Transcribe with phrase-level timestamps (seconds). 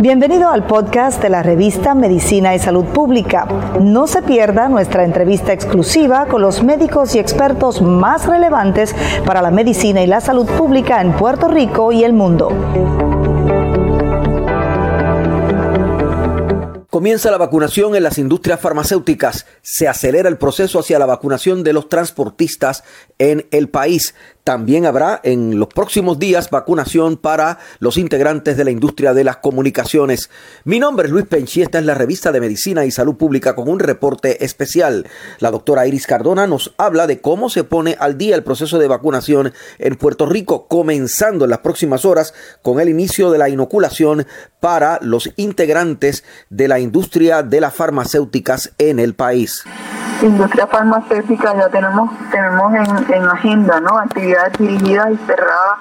[0.00, 3.46] Bienvenido al podcast de la revista Medicina y Salud Pública.
[3.80, 8.94] No se pierda nuestra entrevista exclusiva con los médicos y expertos más relevantes
[9.26, 12.50] para la medicina y la salud pública en Puerto Rico y el mundo.
[16.90, 19.46] Comienza la vacunación en las industrias farmacéuticas.
[19.62, 22.82] Se acelera el proceso hacia la vacunación de los transportistas
[23.18, 24.14] en el país.
[24.44, 29.36] También habrá en los próximos días vacunación para los integrantes de la industria de las
[29.36, 30.30] comunicaciones.
[30.64, 33.68] Mi nombre es Luis Penchi, esta es la revista de Medicina y Salud Pública con
[33.68, 35.06] un reporte especial.
[35.40, 38.88] La doctora Iris Cardona nos habla de cómo se pone al día el proceso de
[38.88, 42.32] vacunación en Puerto Rico, comenzando en las próximas horas
[42.62, 44.26] con el inicio de la inoculación
[44.58, 49.64] para los integrantes de la industria de las farmacéuticas en el país
[50.22, 53.98] industria farmacéutica ya tenemos tenemos en, en agenda no
[54.58, 55.78] dirigidas y cerradas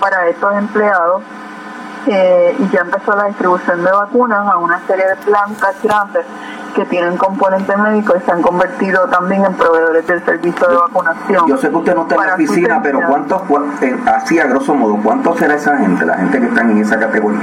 [0.00, 1.22] para estos empleados
[2.06, 6.26] eh, y ya empezó la distribución de vacunas a una serie de plantas grandes
[6.74, 11.46] que tienen componente médico y se han convertido también en proveedores del servicio de vacunación.
[11.46, 13.42] Yo sé que usted no está en la oficina, pero ¿cuántos,
[13.80, 16.98] eh, así a grosso modo, cuánto será esa gente, la gente que está en esa
[16.98, 17.40] categoría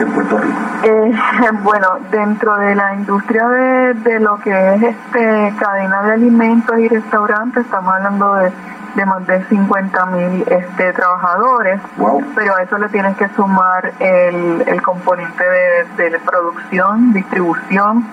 [0.00, 0.58] en Puerto Rico?
[0.82, 1.12] Eh,
[1.62, 6.88] bueno, dentro de la industria de, de lo que es este cadena de alimentos y
[6.88, 8.52] restaurantes, estamos hablando de
[8.94, 11.80] de más de 50 mil este, trabajadores,
[12.34, 15.44] pero a eso le tienes que sumar el, el componente
[15.96, 18.06] de, de producción, distribución,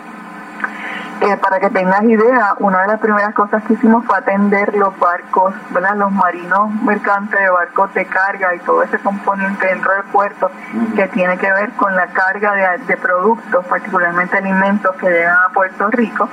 [1.21, 4.97] eh, para que tengas idea, una de las primeras cosas que hicimos fue atender los
[4.99, 5.97] barcos, ¿verdad?
[5.97, 10.49] los marinos mercantes de barcos de carga y todo ese componente dentro del puerto
[10.95, 15.53] que tiene que ver con la carga de, de, productos, particularmente alimentos que llegan a
[15.53, 16.29] Puerto Rico.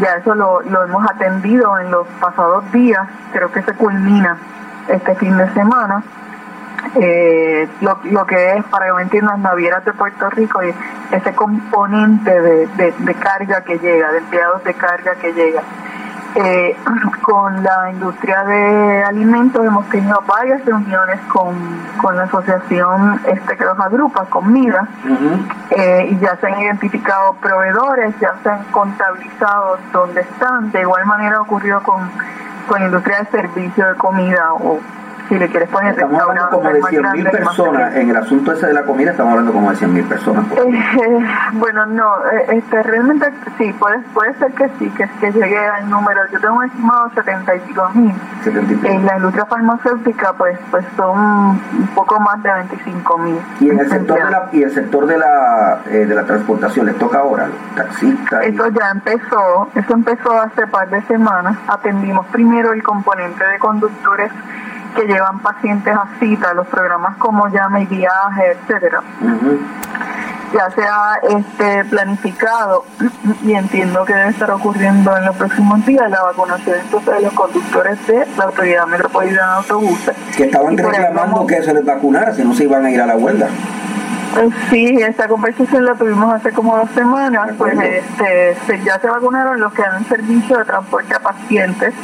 [0.00, 4.36] Ya eso lo, lo hemos atendido en los pasados días, creo que se culmina
[4.88, 6.02] este fin de semana
[6.94, 10.72] eh, lo, lo, que es, para que me entiendan, navieras de Puerto Rico y
[11.10, 12.66] ese componente de,
[12.98, 15.62] de, carga que llega, de empleados de carga que llega.
[16.38, 16.76] Eh,
[17.22, 21.56] con la industria de alimentos hemos tenido varias reuniones con,
[21.96, 24.86] con la asociación este que los agrupa, con MIDA,
[25.70, 30.70] eh, y ya se han identificado proveedores, ya se han contabilizado dónde están.
[30.72, 32.10] De igual manera ha ocurrido con,
[32.68, 34.78] con la industria de servicio de comida o
[35.28, 37.96] si le quieres poner estamos hablando como de 100 mil personas.
[37.96, 41.26] en el asunto ese de la comida estamos hablando como de 100 mil personas eh,
[41.54, 45.88] bueno no eh, este realmente sí puede puede ser que sí que, que llegue al
[45.88, 46.20] número.
[46.32, 48.14] Yo tengo estimado 75 mil.
[48.84, 53.38] En la industria farmacéutica pues pues son un poco más de 25 mil.
[53.60, 56.86] Y en el sector de la y el sector de la eh, de la transportación
[56.86, 61.56] les toca ahora taxistas eso ya empezó eso empezó hace par de semanas.
[61.68, 64.30] Atendimos primero el componente de conductores
[64.96, 69.02] que llevan pacientes a cita, los programas como llame y viaje, etcétera.
[70.54, 72.84] Ya se ha este, planificado
[73.44, 77.32] y entiendo que debe estar ocurriendo en los próximos días la vacunación entonces de los
[77.32, 80.16] conductores de la Autoridad Metropolitana de Autobuses.
[80.36, 83.16] Que estaban reclamando que se les vacunara, si no se iban a ir a la
[83.16, 83.48] huelga.
[84.38, 89.58] Eh, sí, esta conversación la tuvimos hace como dos semanas, pues este, ya se vacunaron
[89.60, 91.94] los que dan servicio de transporte a pacientes.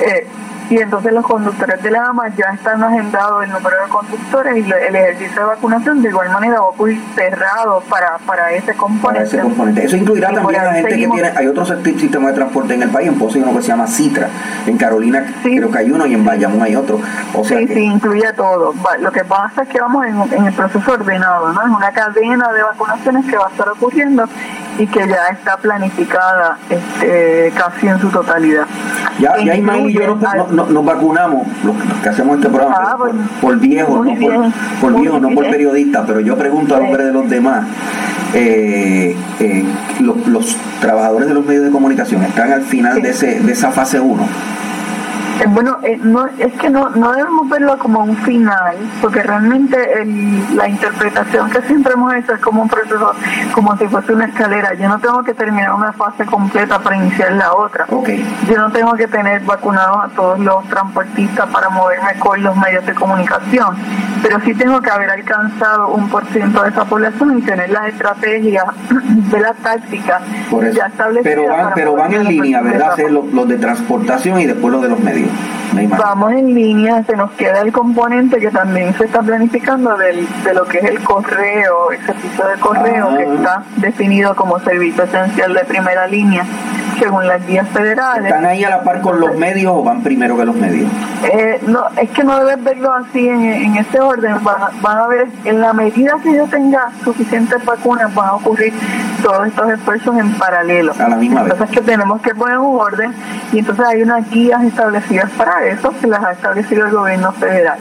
[0.00, 0.26] Eh,
[0.70, 4.70] y entonces los conductores de la AMA ya están agendados el número de conductores y
[4.70, 9.84] el ejercicio de vacunación de igual manera va a ocurrir cerrado para, para ese componente.
[9.84, 12.90] Eso incluirá también a la gente que tiene, hay otros sistemas de transporte en el
[12.90, 14.28] país, en Ponce hay uno que se llama Citra,
[14.66, 17.00] en Carolina creo que hay uno y en Bayamón hay otro.
[17.34, 18.74] O sea sí, sí, incluye todo.
[19.00, 21.62] Lo que pasa es que vamos en, en el proceso ordenado, ¿no?
[21.62, 24.24] Es una cadena de vacunaciones que va a estar ocurriendo
[24.78, 28.66] y que ya está planificada este, casi en su totalidad.
[29.18, 30.18] Ya, ya y yo
[30.50, 32.96] nos, vacunamos, los, que hacemos este programa, ah,
[33.40, 34.14] por, viejos, no
[34.80, 37.64] por, por no por periodistas, pero yo pregunto a nombre de los demás.
[38.34, 39.64] Eh, eh,
[40.00, 43.70] los, los, trabajadores de los medios de comunicación están al final de, ese, de esa
[43.70, 44.26] fase 1 eh,
[45.48, 49.76] bueno, eh, no, es que no, no debemos verlo como un final, porque realmente
[50.54, 53.12] la interpretación que siempre hemos hecho es como un proceso,
[53.52, 54.74] como si fuese una escalera.
[54.74, 57.86] Yo no tengo que terminar una fase completa para iniciar la otra.
[57.88, 62.86] Yo no tengo que tener vacunados a todos los transportistas para moverme con los medios
[62.86, 63.76] de comunicación,
[64.34, 67.88] pero sí tengo que haber alcanzado un por ciento de esa población y tener las
[67.88, 68.64] estrategias
[69.30, 70.20] de la táctica
[70.74, 71.22] ya establecidas.
[71.22, 72.98] Pero van, pero van en línea, ¿verdad?
[73.10, 75.30] Los, los de transportación y después los de los medios.
[75.98, 80.54] Vamos en línea, se nos queda el componente que también se está planificando del, de
[80.54, 83.34] lo que es el correo, el servicio de correo que ah.
[83.34, 86.44] está definido como servicio esencial de primera línea,
[87.04, 88.24] según las guías federales.
[88.24, 90.90] ¿Están ahí a la par con los medios o van primero que los medios?
[91.24, 94.36] Eh, no, es que no debes verlo así en, en ese orden.
[94.42, 98.72] Van, a ver, en la medida que yo tenga suficientes vacunas, van a ocurrir
[99.22, 100.94] todos estos esfuerzos en paralelo.
[100.98, 103.12] A la misma entonces que tenemos que poner un orden
[103.52, 107.78] y entonces hay unas guías establecidas para eso que las ha establecido el gobierno federal.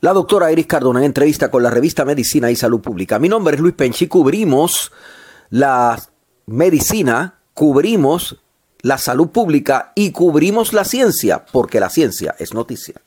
[0.00, 3.18] La doctora Iris Cardona en entrevista con la revista Medicina y Salud Pública.
[3.18, 4.90] Mi nombre es Luis Penchi, cubrimos
[5.50, 5.96] la
[6.46, 8.36] medicina, cubrimos
[8.80, 13.00] la salud pública y cubrimos la ciencia, porque la ciencia es noticia.